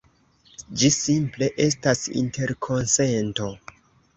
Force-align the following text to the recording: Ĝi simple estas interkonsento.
Ĝi 0.83 0.89
simple 0.95 1.49
estas 1.67 2.03
interkonsento. 2.23 3.53